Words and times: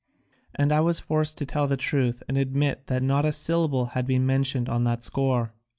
And 0.55 0.71
I 0.71 0.79
was 0.79 0.99
forced 0.99 1.37
to 1.37 1.45
tell 1.45 1.67
the 1.67 1.77
truth 1.77 2.23
and 2.27 2.35
admit 2.35 2.87
that 2.87 3.03
not 3.03 3.23
a 3.23 3.31
syllable 3.31 3.85
had 3.93 4.07
been 4.07 4.25
mentioned 4.25 4.67
on 4.67 4.83
that 4.85 5.03
score. 5.03 5.53